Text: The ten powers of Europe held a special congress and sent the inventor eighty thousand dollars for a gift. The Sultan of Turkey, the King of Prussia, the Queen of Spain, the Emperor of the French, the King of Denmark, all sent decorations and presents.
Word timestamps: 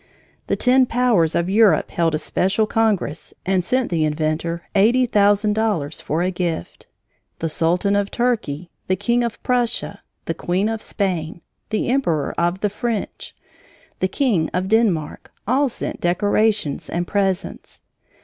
The 0.47 0.55
ten 0.55 0.87
powers 0.87 1.35
of 1.35 1.47
Europe 1.47 1.91
held 1.91 2.15
a 2.15 2.17
special 2.17 2.65
congress 2.65 3.35
and 3.45 3.63
sent 3.63 3.91
the 3.91 4.03
inventor 4.03 4.63
eighty 4.73 5.05
thousand 5.05 5.53
dollars 5.53 6.01
for 6.01 6.23
a 6.23 6.31
gift. 6.31 6.87
The 7.37 7.47
Sultan 7.49 7.95
of 7.95 8.09
Turkey, 8.09 8.71
the 8.87 8.95
King 8.95 9.23
of 9.23 9.37
Prussia, 9.43 10.01
the 10.25 10.33
Queen 10.33 10.69
of 10.69 10.81
Spain, 10.81 11.41
the 11.69 11.89
Emperor 11.89 12.33
of 12.35 12.61
the 12.61 12.69
French, 12.71 13.35
the 13.99 14.07
King 14.07 14.49
of 14.55 14.67
Denmark, 14.69 15.31
all 15.47 15.69
sent 15.69 16.01
decorations 16.01 16.89
and 16.89 17.05
presents. 17.05 17.83